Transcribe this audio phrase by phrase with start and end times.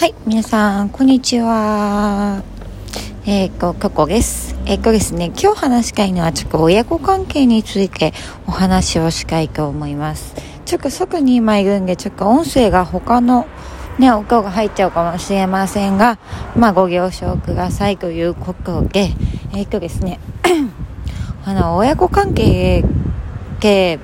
[0.00, 2.42] はい、皆さん、こんにちは。
[3.26, 4.56] えっ、ー、と、ここです。
[4.64, 8.14] えっ、ー、とですね、今日話したいのは、ちょっと親子関係について
[8.46, 10.34] お話をしたいと思います。
[10.64, 13.46] ちょっと外に今いるんで、ちょっと音声が他の
[13.98, 16.18] ね、音が入っちゃうかもしれませんが、
[16.56, 19.10] まあ、ご了承くださいということで、
[19.52, 20.18] えっ、ー、とですね、
[21.44, 23.98] あの、親子関係って、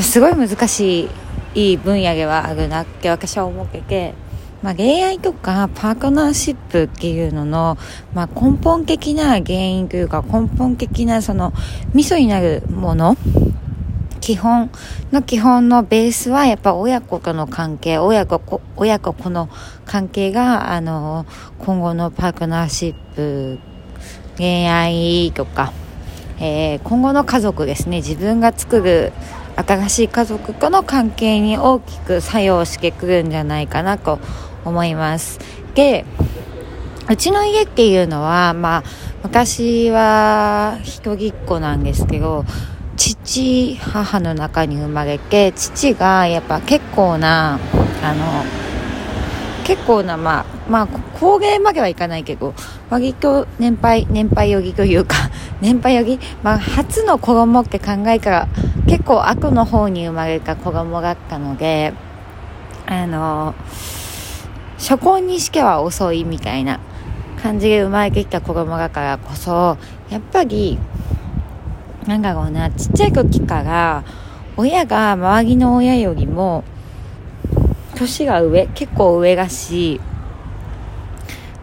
[0.00, 1.10] すごい難し
[1.54, 4.14] いいい分野ではあるなって私は思ってて、
[4.62, 7.78] まあ、恋愛とかパートナーシップっていうのの、
[8.14, 11.52] まあ、根本的な原因というか根本的なその
[11.94, 13.16] ミソになるもの
[14.20, 14.70] 基本
[15.12, 19.48] の基本のベースはやっぱ親子との関係親子親子子の
[19.86, 21.24] 関係があの
[21.58, 23.58] 今後のパートナーシップ
[24.36, 25.72] 恋愛とか、
[26.38, 27.98] えー、今後の家族ですね。
[27.98, 29.12] 自分が作る
[29.56, 34.18] 新しい家族との関係に大きく作用してくるんじゃないかなと
[34.64, 35.38] 思います。
[35.74, 36.04] で、
[37.08, 38.82] うちの家っていうのは、まあ、
[39.22, 42.44] 昔は一人っ子なんですけど、
[42.96, 47.58] 父、母の中に生まれて、父がやっぱ結構な、
[48.02, 48.44] あの、
[49.64, 52.54] 結構な、まあ、まあ、工芸まではいかないけど、
[52.90, 55.16] 割と年配、年配よぎというか、
[55.62, 58.48] 年配よぎ、まあ、初の子供って考えから、
[58.86, 61.94] 結構悪の方に生まれた子供だったので、
[62.86, 63.54] あの、
[64.80, 66.80] 初婚にしては遅いみたいな
[67.42, 69.76] 感じで生まれてきた子供だからこそ
[70.08, 70.78] やっぱり
[72.06, 74.04] なんだろうなちっちゃい時から
[74.56, 76.64] 親が周りの親よりも
[77.94, 80.00] 年が上結構上だし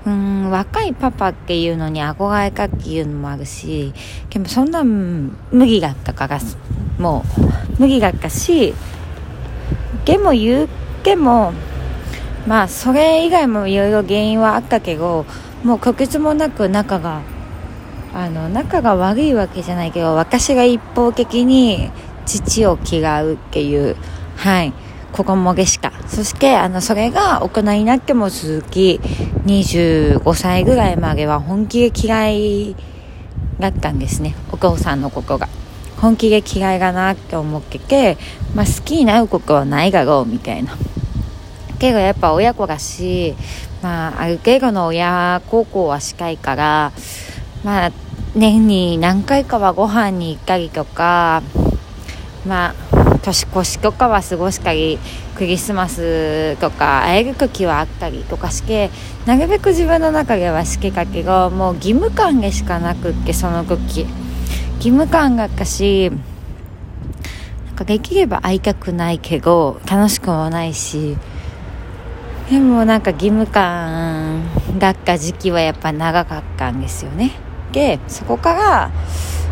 [0.05, 3.93] うん若いパパっていうのに憧れかっていうのもあるし
[4.29, 6.39] でもそんな麦だったから
[6.99, 7.25] も
[7.77, 8.73] う麦だったし
[10.05, 10.69] でも言う
[11.03, 11.53] けも
[12.47, 15.25] まあそれ以外もいろいろ原因はあったけど
[15.63, 17.21] もう確実もなく仲が
[18.13, 21.91] あの仲が悪いわけじゃないけど私が一方的に
[22.25, 23.95] 父を嫌うっていう
[24.37, 24.73] はい
[25.11, 28.99] ここもでしたそしてあのそれが大人になっても続き
[29.45, 32.75] 25歳ぐらいまでは本気で嫌い
[33.59, 34.35] だったんですね。
[34.51, 35.47] お父さんのことが。
[35.97, 38.17] 本気で嫌いだなって思ってて、
[38.53, 40.77] まあ、好きになることはないだろうみたいな。
[41.79, 43.35] けどやっぱ親子だし、
[43.81, 46.91] まあ、ある程度の親孝行はしたいから、
[47.63, 47.91] まあ、
[48.35, 51.41] 年に何回かはご飯に行ったりとか、
[52.45, 54.99] まあ、年越しとかは過ごしたり、
[55.35, 58.89] クリスマスとか会える時はあったりとかして、
[59.25, 64.07] なるべく自分の中では好きかけど、もう義務感でしかなくって、その時。
[64.77, 66.11] 義務感があったし、
[67.65, 71.17] なんかできれば会いたくないけど、楽しくもないし、
[72.49, 74.43] でもなんか義務感
[74.79, 77.31] がった時期はやっぱ長かったんですよね。
[77.71, 78.91] でそこから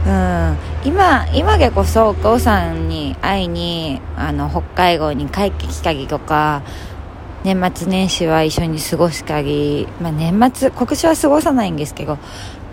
[0.05, 6.61] うん今今でこそお父さんに会いにあの北海道に帰ってきたりとか
[7.43, 12.17] 年末年始は一緒に過ごしたり、まあ、年末今年は過ごさないんですけど、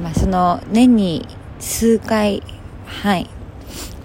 [0.02, 1.26] まあ、その年に
[1.58, 2.42] 数回
[2.86, 3.28] はい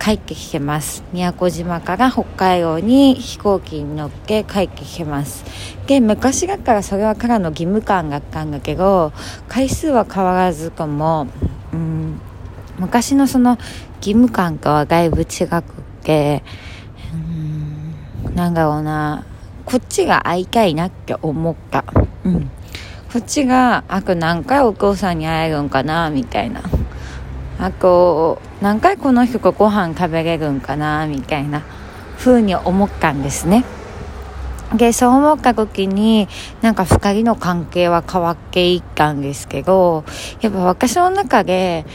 [0.08, 1.04] 帰ってきてます。
[1.12, 5.44] 宮古島から北海道に飛行機に乗って帰ってきてます。
[5.86, 9.12] で昔だからそれはからの義務感があったんだけど
[9.50, 11.28] 回数は変わらずとも
[11.74, 12.22] うん
[12.80, 13.58] 昔のその
[13.98, 15.62] 義務感とはだいぶ違くっ
[16.04, 16.42] て
[17.14, 17.18] う
[18.32, 19.26] んなんだろうな
[19.66, 21.84] こっちが会いたいなって思った。
[22.24, 22.50] うん。
[23.12, 26.62] こっちがあと何回お父さんに会えるんかなみたいな。
[27.60, 31.64] あと何回この人とご飯食べれるんかなみたいな
[32.18, 33.66] 風に思ったんですね。
[34.76, 36.28] でそう思った時に
[36.62, 40.04] なんか2人の関係は変わっていったんですけど
[40.42, 41.86] やっぱ私の中で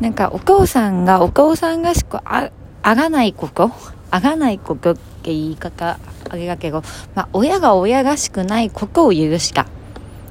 [0.00, 2.50] なんかお父さんがお父さんらしくあ
[2.82, 3.70] あがないこと
[4.10, 6.82] あがないことって言い方あれだけど、
[7.14, 9.68] まあ、親が親らしくないことを許した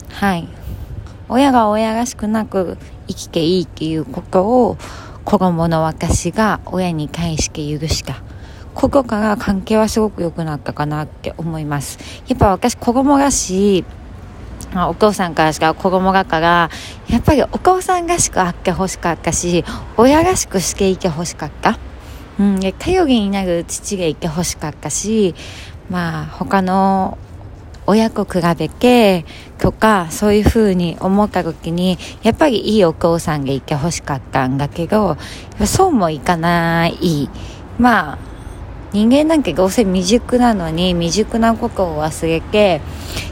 [0.09, 0.47] はい。
[1.29, 2.77] 親が親らしくなく
[3.13, 4.77] 生きていいっていうことを
[5.25, 8.21] 子供の私が親に対して許した。
[8.73, 11.99] ここから関係はすごく良くなったかなって思います。
[12.27, 13.85] やっぱ私子供らしい、
[14.73, 16.69] まあ、お父さんからしか子供だから、
[17.09, 19.65] やっぱりお父さんらしくあってほしかったし、
[19.97, 21.77] 親らしくしていてほしかった。
[22.39, 25.35] うん、頼りになる父がいてほしかったし、
[25.89, 27.17] まあ他の
[27.91, 29.25] 親子比べて
[29.57, 35.17] とかそういう風に思った時にやっぱりいいお父さんがいてほしかったんだけど
[35.65, 37.29] そうもいかない。
[37.77, 38.17] まあ
[38.93, 42.81] 人間なんかどうせ未熟なのに未熟なことを忘れて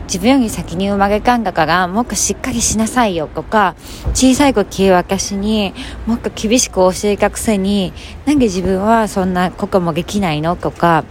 [0.03, 3.75] 自分より先に生まれたんだからもっとしっかりしなさいよとか
[4.13, 5.73] 小さい子聞い私に
[6.06, 7.94] もっと厳しく教えたくせに
[8.25, 11.03] なんで自分はそんなこともできないのとか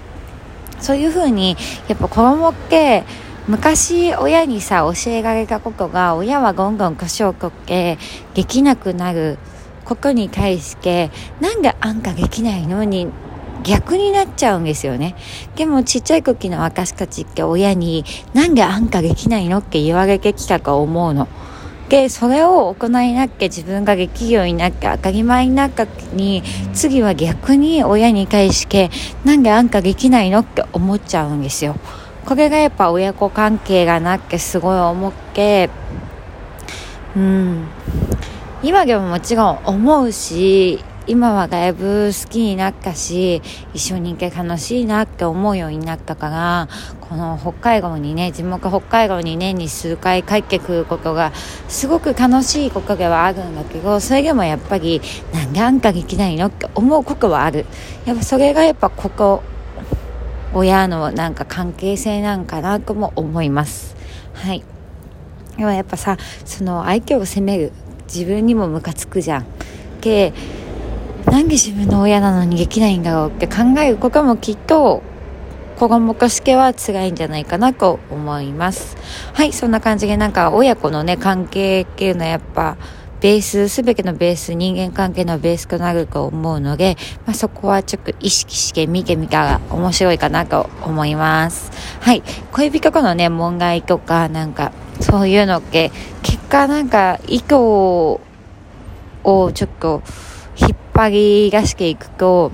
[0.81, 1.57] そういうふうに
[1.89, 3.05] やっぱ子供って
[3.49, 7.99] 昔親にさ教えられたことが親はどんどん年を取って
[8.35, 9.39] できなくなる
[9.87, 11.11] ことに対して
[11.41, 13.09] なんであんたできないのに
[13.65, 15.17] 逆になっちゃうんですよね。
[15.57, 18.05] でもちっちゃい時の私たちって親に
[18.35, 21.27] なんであんたできないのって言われてきたか思うの。
[21.89, 26.43] で、それを行いなきゃ自分ができるようになって当たり前になったに
[26.75, 28.91] 次は逆に親に対して
[29.25, 31.77] なんであんたできないのって思っちゃうんですよ。
[32.29, 35.71] これがやっぱ親子関係がなってすごい思って
[37.17, 37.67] うん。
[38.63, 43.41] 今でももちろん思うし今はだいぶ好きになったし
[43.73, 46.69] 一緒に行け楽しいなって思うようになったから
[47.01, 51.33] この北海道にね地元北海道に年に数回帰ってくることが
[51.69, 55.01] すごく楽しいことではあるんだけどそれでもやっぱり
[55.33, 57.65] なんであんたできないのって思うことはある。
[58.05, 59.43] やっぱそれがやっぱここ
[60.55, 63.97] 親のなんか関係性なんかなとも思います。
[64.35, 64.65] はい。
[65.57, 67.73] でもやっぱさその相手を責める
[68.13, 69.47] 自分にもムカつくじゃん。
[70.01, 70.33] け
[71.27, 75.03] なんで自分の親なのにできないんだろうって考えることもきっと
[75.79, 78.97] 子供としては辛いんじゃないかなと思います。
[79.35, 82.77] はいそんな感じでなんか親子のね関係っていうのはやっぱ
[83.21, 91.73] ベース、すべてのベース、人間関係のベースとなると思うので、まあ、そこはちょっと意識して見てみたら面白いかなと思います。
[92.01, 92.23] はい。
[92.53, 95.91] 恋人とのね、問題とか、なんか、そういうのって、
[96.23, 98.21] 結果なんか、意図を
[99.25, 100.03] ちょっと
[100.57, 102.53] 引っ張り出していくと、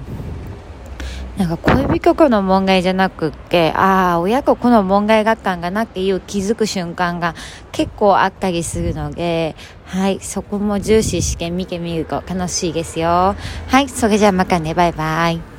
[1.36, 7.34] なんか恋人との問題じゃなくって、ああ、親子この問題が感がなっていう気づく瞬間が
[7.72, 13.34] 結構あったりするので、はい、そこも重視して見てみると楽しいですよ。
[13.66, 15.53] はい、それじゃあまたね、バイバイ。